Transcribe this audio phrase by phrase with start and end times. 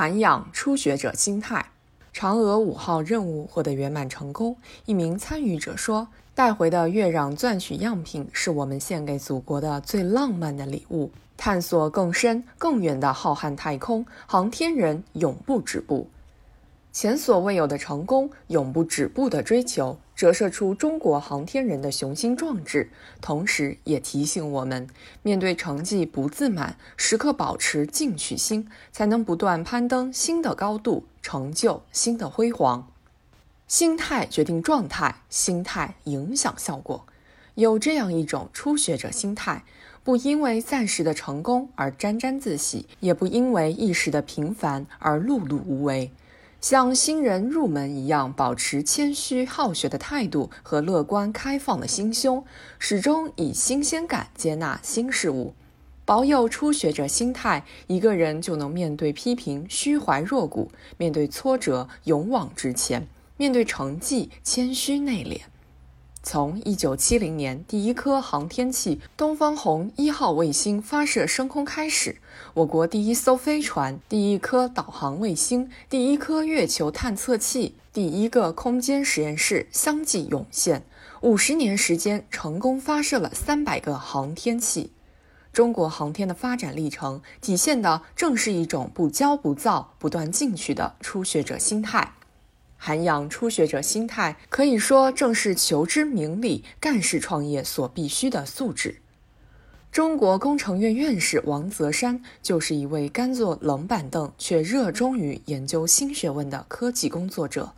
[0.00, 1.72] 涵养初学者心态。
[2.14, 4.56] 嫦娥五号任务获得圆满成功。
[4.86, 11.10] 一名参与者说：“带回的月壤钻取样品是我们献给祖国的最浪漫的礼物。
[11.36, 16.08] 探索更深更远的浩瀚太空，航天人永不止步。”
[16.92, 22.90] 前所未有的成功，永不止步的追求，折射出中国航天人的雄心壮志，
[23.22, 24.86] 同时也提醒我们，
[25.22, 32.86] 面对成绩不自满，时刻保持进取心，才能不断攀登新的高度，成就新的辉煌。
[33.66, 37.06] 心态决定状态，心态影响效果。
[37.54, 39.64] 有这样一种初学者心态，
[40.04, 46.10] 不因为暂时的成功而沾沾自喜，也不因为一时的平凡而碌碌无为。
[46.60, 52.44] 像新人入门一样，保持谦虚好学的态度和乐观开放的心胸，
[52.78, 55.54] 始终以新鲜感接纳新事物，
[56.04, 63.08] 保有初学者心态，一个人就能面对批评虚怀若谷，面对挫折勇往直前，
[63.38, 65.40] 面对成绩谦虚内敛。
[66.22, 72.16] 从一九七零年第一颗航天器东方红一号卫星发射升空开始，
[72.52, 80.84] 我国第一艘飞船、第一颗导航卫星、第一颗月球探测器、第一个空间实验室相继涌现。
[81.22, 84.92] 五十年时间，成功发射了三百个航天器。
[85.54, 92.12] 中国航天的发展历程，体现的正是一种不骄不躁、不断进取的初学者心态。
[92.82, 99.02] 涵养初学者心态，可以说正是求知明理、干事创业所必须的素质。
[99.92, 107.74] 中国工程院院士王泽山就是一位甘坐冷板凳却热衷于研究新学问的科技工作者。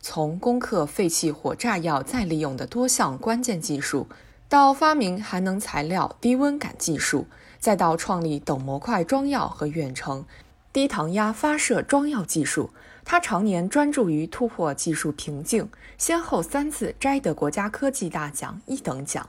[0.00, 4.06] 从攻克废弃火炸药再利用的多项关键技术，
[4.48, 7.26] 到发明含能材料低温感技术，
[7.58, 10.24] 再到创立等模块装药和远程
[10.72, 12.70] 低糖压发射装药技术。
[13.04, 15.68] 他常年专注于突破技术瓶颈，
[15.98, 19.28] 先后三次摘得国家科技大奖一等奖。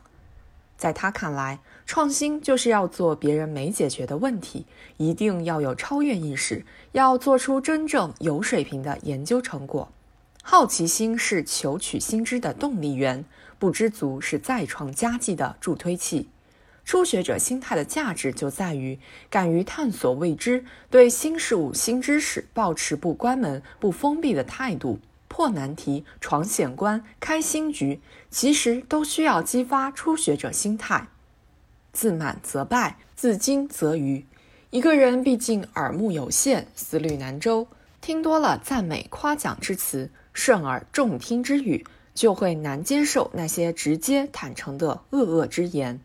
[0.77, 4.65] 在他看来，创新就是要做别人没解决的问题，
[4.97, 9.91] 一定要有超越意识，要做出真正有水平的研究成果。
[10.43, 13.23] 好奇心是求取新知的动力源，
[13.59, 16.29] 不知足是再创佳绩的助推器。
[16.91, 31.07] 初学者心态的价值就在于敢于探索未知，对新事物、新知识保持不关门、不封闭的态度，破难题、闯险关、开新局，其实都需要激发初学者心态。
[31.93, 34.25] 自满则败，自矜则愚。
[34.69, 37.69] 一个人毕竟耳目有限，思虑难周，
[38.01, 46.01] 听多了赞美夸奖之词，顺耳众听之语，就会难接受那些直接坦诚的恶恶之言。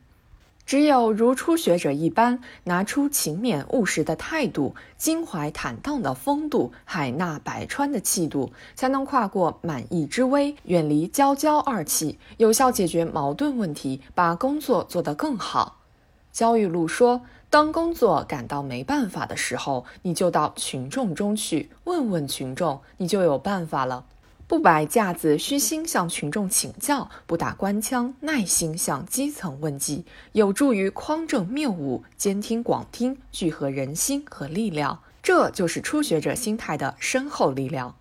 [0.66, 15.76] 只有如初学者一般，拿出勤勉务实的态度，襟怀坦荡的风度，海纳百川的气度，才能跨过满意之危，远离骄骄二气，有效解决矛盾问题，把工作做得更好。
[16.32, 24.04] 焦裕禄说：“当工作感到没办法的时候，你就到群众中去问问群众，你就有办法了。”
[24.48, 35.02] 不摆架子，虚心向群众请教；不打官腔，耐心向基层问计，有助于匡正谬误、兼听广听、聚合人心和力量。
[35.20, 37.96] 这就是初学者心态的深厚力量。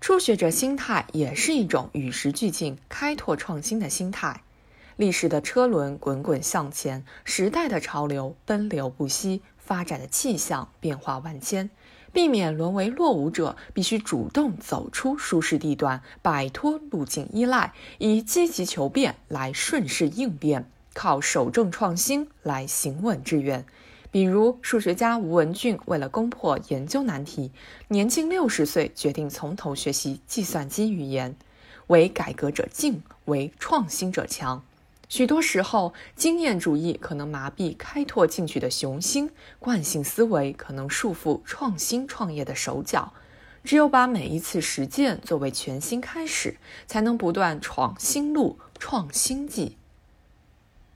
[0.00, 4.42] 初学者心态也是一种与时俱进、开拓创新的心态。
[4.96, 11.68] 历史的车轮滚滚向前，时代的潮流奔流不息，发展的气象变化万千。
[12.16, 23.66] 避免沦为落伍者，必须主动走出舒适地段，摆脱路径依赖，以积极求变来顺势应变，靠守正创新来行稳致远。
[24.10, 27.52] 比如，数学家吴文俊为了攻破研究难题，
[27.88, 31.36] 年近六十岁决定从头学习计算机语言。
[31.88, 34.64] 为改革者进，为创新者强。
[35.08, 39.30] 许多时候，经验主义可能麻痹开拓进取的雄心，
[39.60, 43.12] 惯性思维可能束缚创新创业的手脚。
[43.62, 49.76] 只有把每一次实践作为全新开始，才能不断闯新路、创新迹。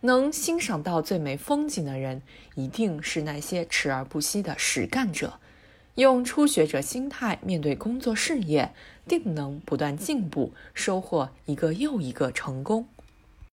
[0.02, 2.23] 能欣赏到最美风景的人，
[2.55, 5.34] 一定是那些持而不息的实干者。
[5.96, 8.73] 用初学者心态面对工作事业，
[9.06, 12.87] 定能不断进步，收获一个又一个成功。